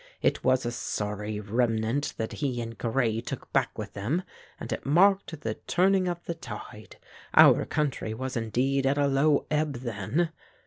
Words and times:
It 0.19 0.43
was 0.43 0.65
a 0.65 0.71
sorry 0.71 1.39
remnant 1.39 2.15
that 2.17 2.31
he 2.33 2.59
and 2.59 2.75
Grey 2.75 3.21
took 3.21 3.53
back 3.53 3.77
with 3.77 3.93
them, 3.93 4.23
and 4.59 4.73
it 4.73 4.83
marked 4.83 5.41
the 5.41 5.53
turning 5.53 6.07
of 6.07 6.25
the 6.25 6.33
tide. 6.33 6.95
Our 7.35 7.65
country 7.65 8.15
was 8.15 8.35
indeed 8.35 8.87
at 8.87 8.97
a 8.97 9.05
low 9.05 9.45
ebb 9.51 9.73
then. 9.75 10.31